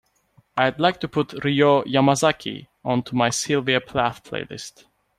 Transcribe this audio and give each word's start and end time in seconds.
I'd 0.57 0.79
like 0.79 0.99
to 1.01 1.07
put 1.07 1.27
Ryō 1.27 1.85
Yamazaki 1.85 2.65
onto 2.83 3.15
my 3.15 3.29
sylvia 3.29 3.79
plath 3.79 4.23
playlist. 4.23 4.85